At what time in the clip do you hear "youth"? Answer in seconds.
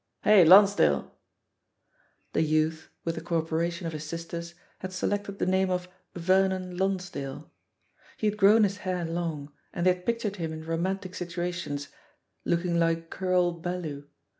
2.41-2.89